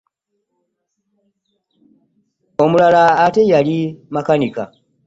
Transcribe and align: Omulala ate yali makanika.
Omulala 2.63 3.03
ate 3.25 3.41
yali 3.51 3.77
makanika. 4.13 4.63